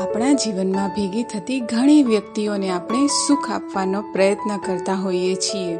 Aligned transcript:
આપણા 0.00 0.32
જીવનમાં 0.32 0.88
ભેગી 0.88 1.22
થતી 1.22 1.60
ઘણી 1.60 2.02
વ્યક્તિઓને 2.02 2.70
આપણે 2.70 3.06
સુખ 3.06 3.50
આપવાનો 3.50 4.02
પ્રયત્ન 4.02 4.56
કરતા 4.56 4.94
હોઈએ 4.94 5.34
છીએ. 5.34 5.76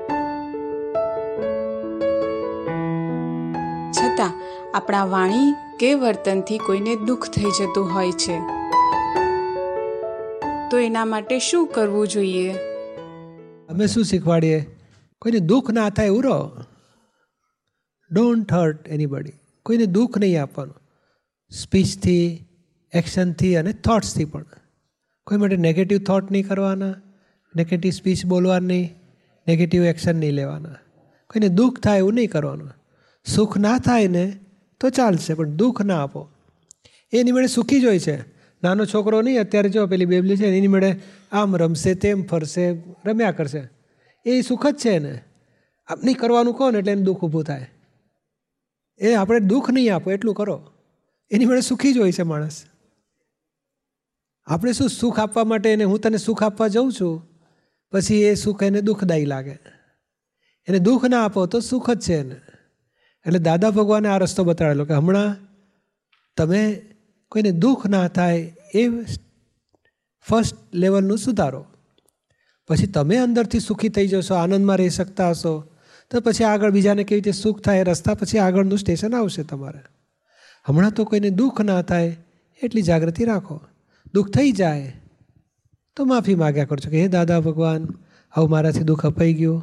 છતાં, 3.91 4.33
આપણા 4.75 5.05
વાણી 5.05 5.55
કે 5.81 5.95
વર્તનથી 5.95 6.59
કોઈને 6.59 6.97
દુઃખ 6.97 7.29
થઈ 7.29 7.45
જતું 7.45 7.95
હોય 7.95 8.13
છે. 8.13 8.39
તો 10.71 10.79
એના 10.79 11.05
માટે 11.05 11.39
શું 11.39 11.67
કરવું 11.67 12.09
જોઈએ? 12.09 12.53
અમે 13.69 13.87
શું 13.87 14.05
શીખવાડીએ? 14.05 14.77
કોઈને 15.23 15.39
દુઃખ 15.39 15.71
ના 15.71 15.91
થાય 15.91 16.07
એવું 16.07 16.25
રહો. 16.25 16.51
ડોન્ટ 18.11 18.53
હર્ટ 18.53 18.89
એનીબડી 18.89 19.33
કોઈને 19.63 19.87
દુઃખ 19.87 20.19
નહીં 20.19 20.43
આપવાનું. 20.43 20.75
સ્પીચથી 21.51 22.44
એક્શનથી 22.95 23.57
અને 23.57 23.73
થોટ્સથી 23.73 24.25
પણ. 24.25 24.45
કોઈ 25.27 25.39
માટે 25.39 25.57
નેગેટિવ 25.57 25.99
થોટ 25.99 26.31
નહીં 26.31 26.49
કરવાના 26.49 26.95
નેગેટિવ 27.57 27.91
સ્પીચ 27.91 28.27
બોલવાની 28.27 28.89
નેગેટિવ 29.49 29.85
એક્શન 29.85 30.17
નહીં 30.17 30.33
લેવાના. 30.33 30.69
કોઈને 31.27 31.49
દુઃખ 31.49 31.81
થાય 31.81 31.99
એવું 31.99 32.15
નહીં 32.15 32.31
કરવાનું. 32.31 32.71
સુખ 33.27 33.59
ના 33.59 33.79
થાય 33.79 34.09
ને 34.09 34.39
તો 34.81 34.91
ચાલશે, 34.91 35.35
પણ 35.35 35.51
દુઃખ 35.51 35.83
ના 35.83 36.03
આપો. 36.03 36.29
એની 37.13 37.33
મેળે 37.33 37.47
સુખી 37.47 37.81
જ 37.81 37.85
હોય 37.85 37.99
છે. 37.99 38.21
નાનો 38.63 38.85
છોકરો 38.85 39.23
નહીં, 39.23 39.41
અત્યારે 39.41 39.69
જો 39.69 39.87
પેલી 39.87 40.05
બેબલી 40.05 40.37
છે 40.37 40.47
એની 40.47 40.69
મેળે 40.69 41.01
આમ 41.33 41.57
રમશે, 41.57 41.95
તેમ 41.95 42.27
ફરશે, 42.27 42.73
રમ્યા 43.07 43.33
કરશે. 43.33 43.69
એ 44.27 44.41
સુખ 44.41 44.67
જ 44.67 44.77
છે 44.85 44.91
એને. 44.91 45.21
આપ 45.87 46.05
નહીં 46.05 46.17
કરવાનું 46.17 46.55
કહો 46.55 46.71
એટલે 46.71 46.93
એને 46.93 47.03
દુઃખ 47.03 47.21
ઊભું 47.21 47.45
થાય. 47.45 47.71
એ 48.99 49.15
આપણે 49.15 49.41
દુઃખ 49.41 49.71
નહીં 49.71 49.95
આપો, 49.95 50.11
એટલું 50.11 50.35
કરો. 50.35 50.73
એની 51.31 51.45
મેળે 51.45 51.61
સુખી 51.61 51.93
જ 51.93 51.99
હોય 51.99 52.13
છે 52.13 52.23
માણસ. 52.23 52.65
આપણે 54.47 54.73
શું 54.73 54.89
સુખ 54.89 55.21
આપવા 55.21 55.45
માટે 55.45 55.73
એને 55.73 55.85
હું 55.85 55.99
તને 55.99 56.17
સુખ 56.17 56.43
આપવા 56.43 56.69
જાઉં 56.69 56.93
છું? 56.93 57.29
પછી 57.93 58.23
એ 58.23 58.35
સુખ 58.35 58.63
એને 58.63 58.81
દુઃખદાયી 58.81 59.25
લાગે. 59.25 59.59
એને 60.69 60.79
દુઃખ 60.79 61.05
ના 61.05 61.25
આપો 61.25 61.47
તો 61.47 61.61
સુખ 61.61 61.91
જ 61.91 62.01
છે 62.01 62.15
એને. 62.15 62.37
એટલે 63.27 63.39
દાદા 63.39 63.71
ભગવાને 63.71 64.09
આ 64.09 64.19
રસ્તો 64.19 64.45
બતાડેલો 64.45 64.85
કે 64.85 64.95
હમણાં 64.95 65.37
તમે 66.37 66.83
કોઈને 67.29 67.51
દુઃખ 67.51 67.87
ના 67.87 68.09
થાય 68.09 68.53
એ 68.75 68.89
ફર્સ્ટ 70.21 70.57
લેવલનું 70.75 71.19
સુધારો. 71.19 71.67
પછી 72.69 72.87
તમે 72.87 73.17
અંદરથી 73.17 73.61
સુખી 73.61 73.89
થઈ 73.89 74.09
જશો, 74.09 74.35
આનંદમાં 74.35 74.79
રહી 74.79 74.89
શકતા 74.89 75.31
હશો. 75.31 75.69
તો 76.11 76.21
પછી 76.21 76.45
આગળ 76.45 76.71
બીજાને 76.71 77.05
કેવી 77.05 77.21
રીતે 77.21 77.33
સુખ 77.33 77.63
થાય 77.63 77.85
રસ્તા 77.85 78.15
પછી 78.15 78.39
આગળનું 78.39 78.79
સ્ટેશન 78.79 79.15
આવશે 79.15 79.43
તમારે. 79.43 79.81
હમણાં 80.65 80.91
તો 80.91 81.05
કોઈને 81.05 81.31
દુઃખ 81.31 81.61
ના 81.61 81.83
થાય 81.83 82.17
એટલી 82.63 82.83
જાગૃતિ 82.83 83.25
રાખો. 83.25 83.61
દુઃખ 84.15 84.31
થઈ 84.31 84.53
જાય, 84.53 84.93
તો 85.97 86.05
માફી 86.05 86.35
માગ્યા 86.35 86.65
કરજો 86.65 86.91
કે, 86.91 87.03
હે 87.03 87.09
દાદા 87.09 87.41
ભગવાન 87.41 87.89
હવે 88.33 88.47
મારાથી 88.47 88.81
દુઃખ 88.81 89.07
અપાઈ 89.07 89.35
ગયું, 89.35 89.63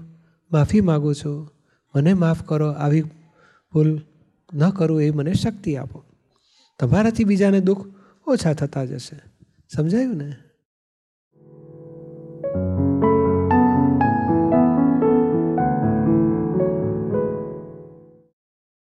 માફી 0.51 0.81
માગું 0.81 1.15
છું. 1.15 1.51
મને 1.95 2.13
માફ 2.13 2.43
કરો, 2.43 2.71
આવી 2.71 3.01
ભૂલ 3.73 4.01
ન 4.53 4.69
કરું 4.69 5.01
એવી 5.01 5.11
મને 5.11 5.33
શક્તિ 5.33 5.75
આપો. 5.75 6.03
તમારાથી 6.79 7.23
બીજાને 7.23 7.59
દુઃખ 7.59 7.87
ઓછા 8.27 8.53
થતા 8.53 8.85
જશે. 8.85 9.21
સમજાયું 9.75 10.17
ને? 10.17 10.35